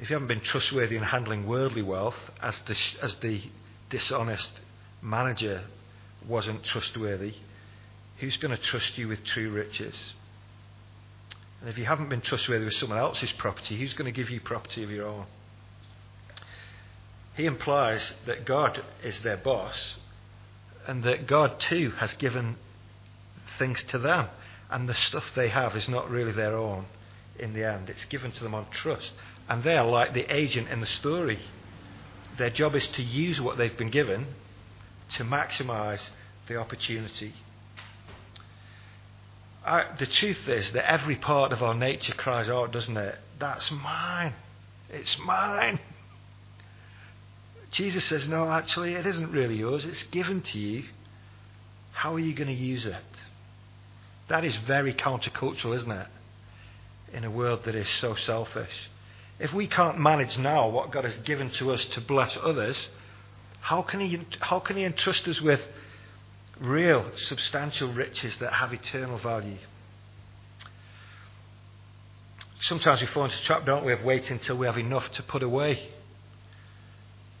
[0.00, 3.42] If you haven't been trustworthy in handling worldly wealth, as the, as the
[3.90, 4.50] dishonest
[5.04, 5.64] manager
[6.26, 7.34] wasn't trustworthy,
[8.18, 10.14] Who's going to trust you with true riches?
[11.60, 14.40] And if you haven't been trustworthy with someone else's property, who's going to give you
[14.40, 15.26] property of your own?
[17.34, 19.96] He implies that God is their boss
[20.86, 22.56] and that God too has given
[23.58, 24.28] things to them.
[24.70, 26.86] And the stuff they have is not really their own
[27.38, 27.90] in the end.
[27.90, 29.12] It's given to them on trust.
[29.48, 31.40] And they are like the agent in the story.
[32.38, 34.28] Their job is to use what they've been given
[35.12, 36.00] to maximize
[36.48, 37.34] the opportunity
[39.64, 43.16] I, the truth is that every part of our nature cries out, doesn't it?
[43.38, 44.34] That's mine.
[44.90, 45.80] It's mine.
[47.70, 49.84] Jesus says, no, actually, it isn't really yours.
[49.84, 50.84] It's given to you.
[51.92, 52.94] How are you going to use it?
[54.28, 56.06] That is very countercultural, isn't it?
[57.14, 58.90] In a world that is so selfish.
[59.38, 62.88] If we can't manage now what God has given to us to bless others,
[63.64, 65.60] how can He, how can he entrust us with
[66.60, 69.58] real, substantial riches that have eternal value.
[72.62, 75.42] Sometimes we fall into trap, don't we, of waiting until we have enough to put
[75.42, 75.90] away.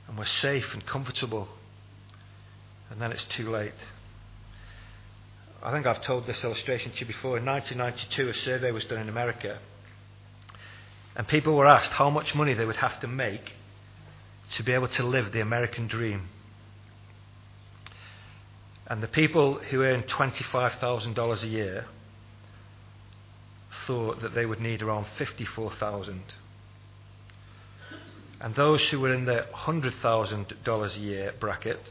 [0.06, 1.48] And we're safe and comfortable.
[2.90, 3.72] And then it's too late.
[5.62, 7.38] I think I've told this illustration to you before.
[7.38, 9.58] In 1992, a survey was done in America.
[11.16, 13.52] And people were asked how much money they would have to make
[14.56, 16.28] to be able to live the American dream.
[18.86, 21.86] And the people who earn $25,000 a year
[23.86, 26.22] thought that they would need around 54,000.
[28.40, 31.90] And those who were in the $100,000 a year bracket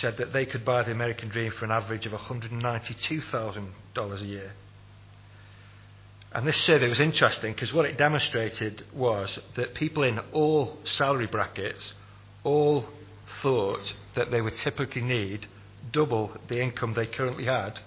[0.00, 4.52] said that they could buy the American dream for an average of $192,000 a year.
[6.36, 11.26] And this survey was interesting because what it demonstrated was that people in all salary
[11.26, 11.94] brackets
[12.44, 12.84] all
[13.40, 15.46] thought that they would typically need
[15.92, 17.80] double the income they currently had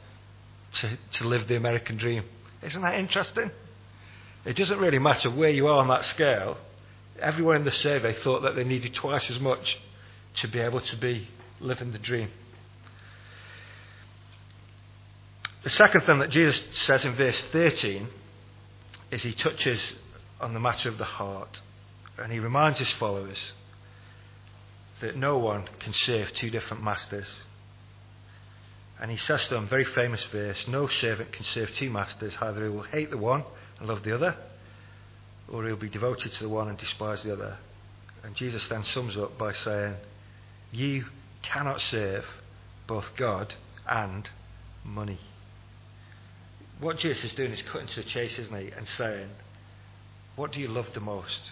[0.73, 2.23] to, to live the American dream.
[2.63, 3.51] Isn't that interesting?
[4.45, 6.57] It doesn't really matter where you are on that scale.
[7.19, 9.77] Everyone in the survey thought that they needed twice as much
[10.38, 11.27] to be able to be
[11.59, 12.31] living the dream.
[15.62, 18.07] The second thing that Jesus says in verse 13
[19.11, 19.81] is he touches
[20.39, 21.61] on the matter of the heart.
[22.17, 23.37] And he reminds his followers
[25.01, 27.27] that no one can serve two different masters.
[28.99, 32.35] And he says to them, very famous verse, no servant can serve two masters.
[32.41, 33.45] Either he will hate the one
[33.79, 34.35] and love the other,
[35.47, 37.57] or he'll be devoted to the one and despise the other.
[38.23, 39.95] And Jesus then sums up by saying,
[40.71, 41.05] You
[41.41, 42.25] cannot serve
[42.87, 43.53] both God
[43.87, 44.29] and
[44.83, 45.19] money.
[46.80, 48.71] What Jesus is doing is cutting to the chase, isn't he?
[48.71, 49.30] And saying,
[50.36, 51.52] What do you love the most?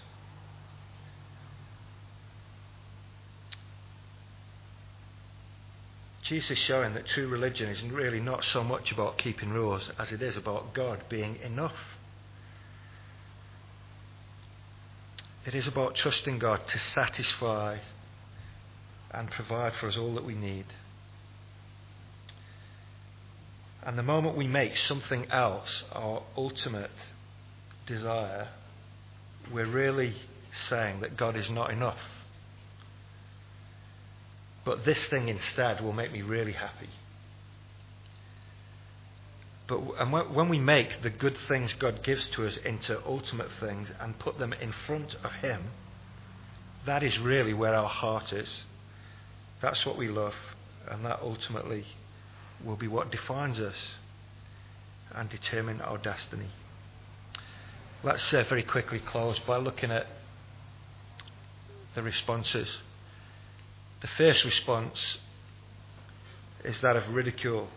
[6.23, 10.11] Jesus is showing that true religion is really not so much about keeping rules as
[10.11, 11.75] it is about God being enough.
[15.45, 17.77] It is about trusting God to satisfy
[19.11, 20.65] and provide for us all that we need.
[23.87, 26.91] And the moment we make something else our ultimate
[27.85, 28.49] desire,
[29.49, 30.13] we're really
[30.67, 32.01] saying that God is not enough.
[34.65, 36.89] But this thing instead will make me really happy.
[39.67, 43.89] But and when we make the good things God gives to us into ultimate things
[44.01, 45.61] and put them in front of Him,
[46.85, 48.63] that is really where our heart is.
[49.61, 50.35] That's what we love,
[50.89, 51.85] and that ultimately
[52.63, 53.75] will be what defines us
[55.13, 56.49] and determine our destiny.
[58.03, 60.07] Let's uh, very quickly close by looking at
[61.95, 62.77] the responses.
[64.01, 65.17] The first response
[66.63, 67.69] is that of ridicule.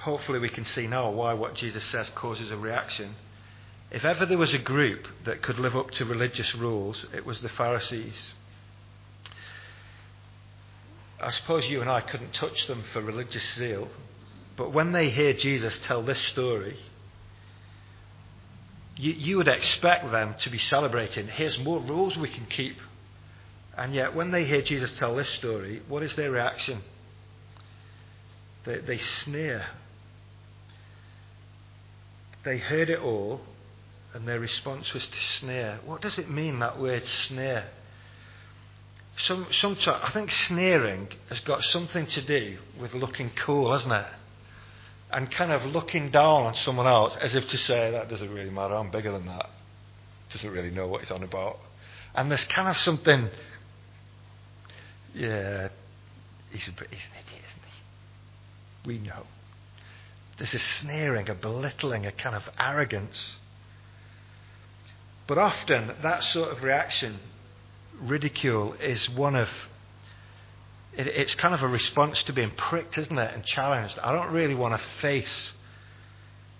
[0.00, 3.14] Hopefully, we can see now why what Jesus says causes a reaction.
[3.90, 7.40] If ever there was a group that could live up to religious rules, it was
[7.40, 8.32] the Pharisees.
[11.20, 13.88] I suppose you and I couldn't touch them for religious zeal,
[14.56, 16.76] but when they hear Jesus tell this story,
[18.96, 21.26] you, you would expect them to be celebrating.
[21.26, 22.76] Here's more rules we can keep.
[23.76, 26.80] And yet, when they hear Jesus tell this story, what is their reaction?
[28.64, 29.66] They, they sneer.
[32.44, 33.40] They heard it all,
[34.12, 35.80] and their response was to sneer.
[35.84, 37.64] What does it mean, that word sneer?
[39.16, 44.06] Some, some, I think sneering has got something to do with looking cool, hasn't it?
[45.14, 48.50] And kind of looking down on someone else as if to say, that doesn't really
[48.50, 49.48] matter, I'm bigger than that.
[50.32, 51.60] Doesn't really know what he's on about.
[52.16, 53.28] And there's kind of something,
[55.14, 55.68] yeah,
[56.50, 57.64] he's, a, he's an idiot, isn't
[58.82, 58.88] he?
[58.88, 59.22] We know.
[60.36, 63.36] There's a sneering, a belittling, a kind of arrogance.
[65.28, 67.20] But often that sort of reaction
[68.00, 69.48] ridicule is one of
[70.96, 73.98] it, it's kind of a response to being pricked, isn't it, and challenged.
[74.02, 75.52] I don't really want to face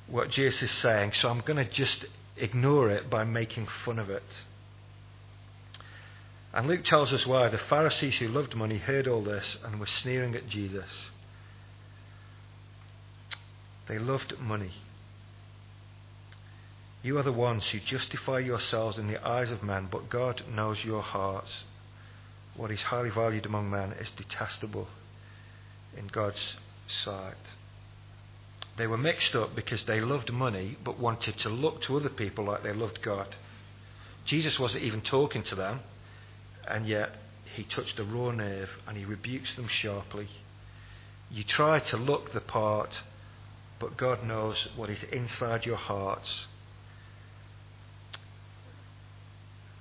[0.07, 2.05] what Jesus is saying, so I'm going to just
[2.37, 4.23] ignore it by making fun of it.
[6.53, 7.49] And Luke tells us why.
[7.49, 10.89] The Pharisees who loved money heard all this and were sneering at Jesus.
[13.89, 14.71] They loved money.
[17.03, 20.79] You are the ones who justify yourselves in the eyes of men, but God knows
[20.85, 21.51] your hearts.
[22.57, 24.89] What is highly valued among men is detestable
[25.97, 27.35] in God's sight.
[28.77, 32.45] They were mixed up because they loved money but wanted to look to other people
[32.45, 33.37] like they loved God.
[34.25, 35.81] Jesus wasn't even talking to them,
[36.67, 37.17] and yet
[37.55, 40.29] he touched a raw nerve and he rebukes them sharply.
[41.31, 43.01] You try to look the part,
[43.79, 46.47] but God knows what is inside your hearts.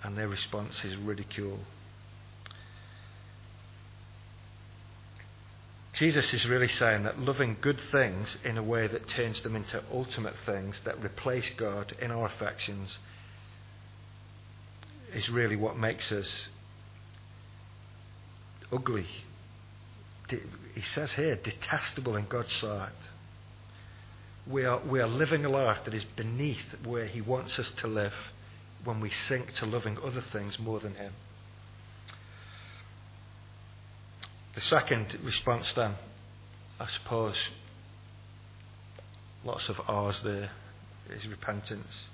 [0.03, 1.59] and their response is ridicule.
[5.93, 9.83] Jesus is really saying that loving good things in a way that turns them into
[9.91, 12.97] ultimate things that replace God in our affections
[15.13, 16.47] is really what makes us
[18.71, 19.05] ugly.
[20.73, 22.89] He says here, detestable in God's sight.
[24.47, 27.87] We are, we are living a life that is beneath where He wants us to
[27.87, 28.13] live
[28.83, 31.13] when we sink to loving other things more than Him.
[34.56, 35.95] The second response, then,
[36.80, 37.36] I suppose,
[39.43, 40.51] lots of R's there,
[41.10, 42.06] is repentance.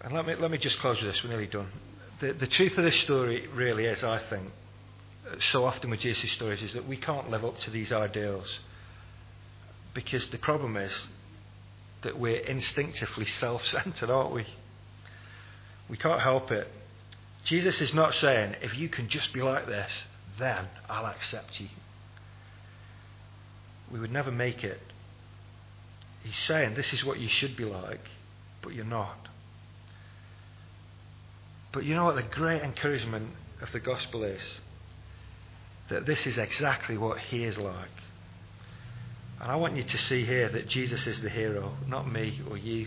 [0.00, 1.68] And let me, let me just close with this, we're nearly done.
[2.20, 4.50] The, the truth of this story really is, I think,
[5.52, 8.58] so often with Jesus' stories, is that we can't live up to these ideals.
[9.92, 10.92] Because the problem is
[12.02, 14.46] that we're instinctively self centered, aren't we?
[15.88, 16.68] We can't help it.
[17.44, 20.04] Jesus is not saying, if you can just be like this,
[20.38, 21.68] then I'll accept you.
[23.92, 24.80] We would never make it.
[26.22, 28.08] He's saying, this is what you should be like,
[28.62, 29.28] but you're not.
[31.72, 33.30] But you know what the great encouragement
[33.60, 34.60] of the gospel is?
[35.90, 37.88] That this is exactly what he is like.
[39.40, 42.56] And I want you to see here that Jesus is the hero, not me or
[42.56, 42.86] you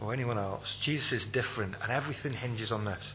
[0.00, 0.74] or anyone else.
[0.82, 3.12] Jesus is different, and everything hinges on this.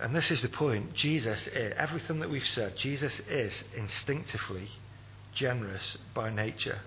[0.00, 0.94] And this is the point.
[0.94, 4.68] Jesus is, everything that we've said, Jesus is instinctively
[5.34, 6.80] generous by nature.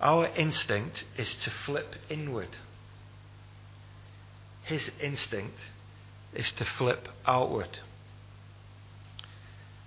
[0.00, 2.56] Our instinct is to flip inward.
[4.64, 5.58] His instinct
[6.34, 7.78] is to flip outward.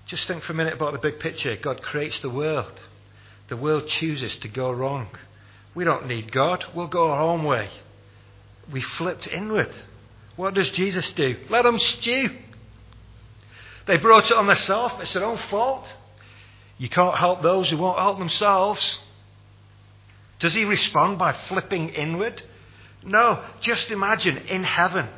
[0.07, 1.55] Just think for a minute about the big picture.
[1.57, 2.81] God creates the world.
[3.49, 5.09] The world chooses to go wrong.
[5.75, 6.63] We don't need God.
[6.73, 7.69] We'll go our own way.
[8.71, 9.73] We flipped inward.
[10.37, 11.35] What does Jesus do?
[11.49, 12.29] Let them stew.
[13.85, 14.95] They brought it on themselves.
[14.99, 15.93] It's their own fault.
[16.77, 18.99] You can't help those who won't help themselves.
[20.39, 22.41] Does he respond by flipping inward?
[23.03, 23.43] No.
[23.61, 25.09] Just imagine in heaven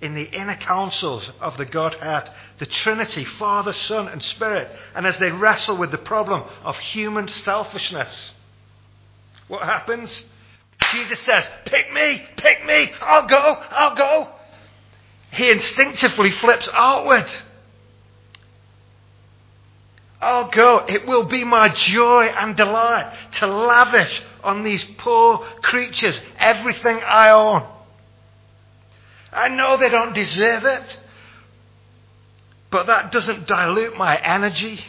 [0.00, 5.18] in the inner councils of the Godhead, the Trinity, Father, Son, and Spirit, and as
[5.18, 8.32] they wrestle with the problem of human selfishness,
[9.48, 10.24] what happens?
[10.92, 14.28] Jesus says, Pick me, pick me, I'll go, I'll go.
[15.36, 17.26] He instinctively flips outward.
[20.18, 20.78] I'll go.
[20.88, 27.30] It will be my joy and delight to lavish on these poor creatures everything I
[27.32, 27.66] own.
[29.30, 30.98] I know they don't deserve it,
[32.70, 34.80] but that doesn't dilute my energy.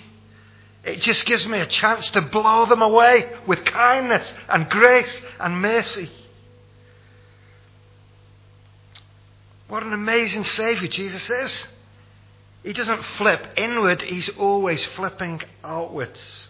[0.86, 5.62] It just gives me a chance to blow them away with kindness and grace and
[5.62, 6.10] mercy.
[9.68, 11.66] What an amazing Savior Jesus is.
[12.64, 16.48] He doesn't flip inward, he's always flipping outwards.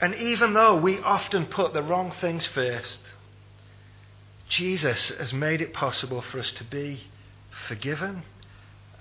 [0.00, 2.98] And even though we often put the wrong things first,
[4.48, 7.04] Jesus has made it possible for us to be
[7.68, 8.22] forgiven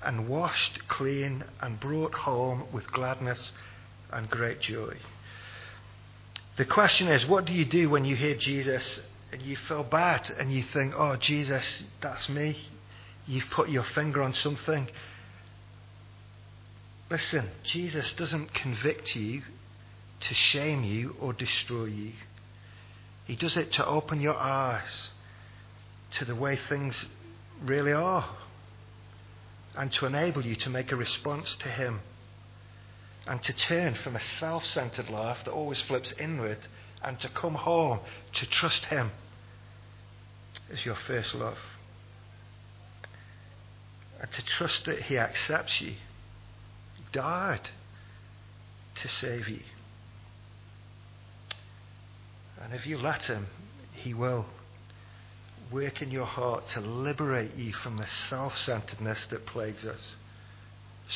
[0.04, 3.52] and washed clean and brought home with gladness
[4.12, 4.96] and great joy.
[6.58, 9.00] The question is, what do you do when you hear Jesus
[9.32, 12.58] and you feel bad and you think, oh, Jesus, that's me?
[13.26, 14.90] You've put your finger on something.
[17.10, 19.44] Listen, Jesus doesn't convict you
[20.22, 22.12] to shame you or destroy you.
[23.26, 25.10] He does it to open your eyes
[26.14, 27.06] to the way things
[27.64, 28.28] really are
[29.76, 32.02] and to enable you to make a response to Him
[33.28, 36.58] and to turn from a self centered life that always flips inward
[37.04, 38.00] and to come home
[38.34, 39.12] to trust Him
[40.72, 41.58] as your first love.
[44.20, 45.94] And to trust that He accepts you.
[47.12, 47.70] Died
[49.02, 49.62] to save you.
[52.64, 53.48] And if you let Him,
[53.94, 54.46] He will
[55.72, 60.16] work in your heart to liberate you from the self centeredness that plagues us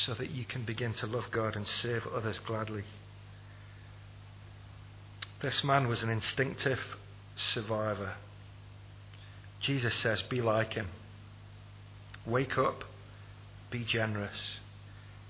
[0.04, 2.84] so that you can begin to love God and serve others gladly.
[5.40, 6.80] This man was an instinctive
[7.36, 8.14] survivor.
[9.60, 10.88] Jesus says, Be like him.
[12.26, 12.84] Wake up,
[13.70, 14.60] be generous,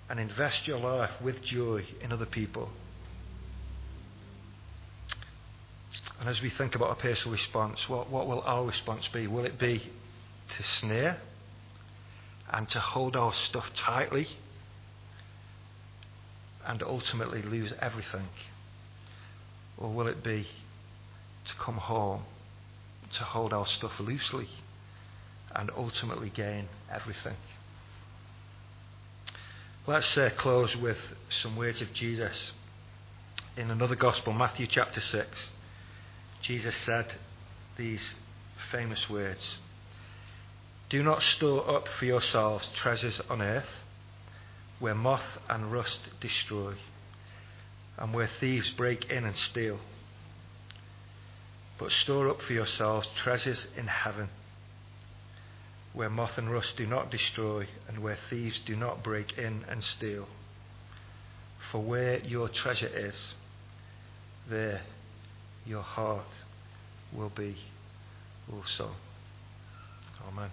[0.09, 2.71] and invest your life with joy in other people.
[6.21, 9.27] And as we think about a personal response, what, what will our response be?
[9.27, 9.91] Will it be
[10.57, 11.19] to sneer
[12.51, 14.29] and to hold our stuff tightly
[16.65, 18.29] and ultimately lose everything?
[19.79, 20.47] Or will it be
[21.47, 22.22] to come home,
[23.14, 24.49] to hold our stuff loosely
[25.55, 27.37] and ultimately gain everything?
[29.87, 30.99] Let's uh, close with
[31.43, 32.51] some words of Jesus
[33.57, 35.29] in another gospel, Matthew chapter 6.
[36.43, 37.14] Jesus said
[37.77, 38.14] these
[38.70, 39.59] famous words
[40.89, 43.68] Do not store up for yourselves treasures on earth,
[44.79, 46.74] where moth and rust destroy,
[47.99, 49.79] and where thieves break in and steal.
[51.79, 54.29] But store up for yourselves treasures in heaven,
[55.93, 59.83] where moth and rust do not destroy, and where thieves do not break in and
[59.83, 60.27] steal.
[61.71, 63.35] For where your treasure is,
[64.49, 64.83] there
[65.67, 66.27] your heart
[67.13, 67.57] will be
[68.53, 68.93] also.
[70.29, 70.51] Amen.